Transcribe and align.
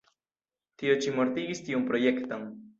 Tio 0.79 0.95
ĉi 1.05 1.15
mortigis 1.19 1.63
tiun 1.71 1.87
projekton. 1.93 2.53